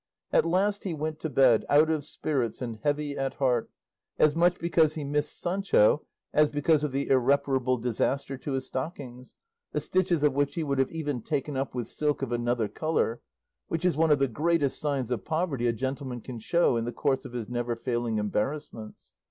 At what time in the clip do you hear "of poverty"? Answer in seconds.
15.11-15.67